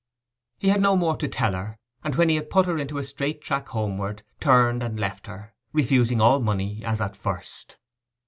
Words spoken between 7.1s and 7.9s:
first.